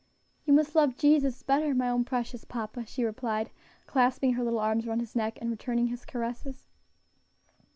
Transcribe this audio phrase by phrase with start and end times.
[0.45, 3.51] "You must love Jesus better, my own precious papa," she replied,
[3.85, 6.65] clasping her little arms around his neck, and returning his caresses.